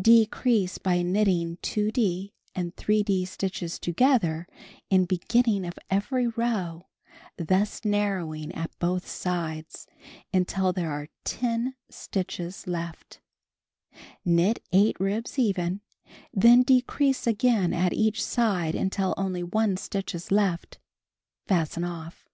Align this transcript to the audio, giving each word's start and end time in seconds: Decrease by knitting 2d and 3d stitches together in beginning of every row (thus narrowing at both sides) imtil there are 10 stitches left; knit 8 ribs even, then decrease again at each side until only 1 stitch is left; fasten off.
Decrease 0.00 0.78
by 0.78 1.02
knitting 1.02 1.58
2d 1.58 2.32
and 2.54 2.74
3d 2.74 3.28
stitches 3.28 3.78
together 3.78 4.46
in 4.88 5.04
beginning 5.04 5.66
of 5.66 5.78
every 5.90 6.26
row 6.26 6.86
(thus 7.36 7.84
narrowing 7.84 8.50
at 8.54 8.70
both 8.78 9.06
sides) 9.06 9.86
imtil 10.32 10.74
there 10.74 10.90
are 10.90 11.10
10 11.24 11.74
stitches 11.90 12.66
left; 12.66 13.20
knit 14.24 14.62
8 14.72 14.98
ribs 14.98 15.38
even, 15.38 15.82
then 16.32 16.62
decrease 16.62 17.26
again 17.26 17.74
at 17.74 17.92
each 17.92 18.24
side 18.24 18.74
until 18.74 19.12
only 19.18 19.42
1 19.42 19.76
stitch 19.76 20.14
is 20.14 20.30
left; 20.30 20.78
fasten 21.46 21.84
off. 21.84 22.26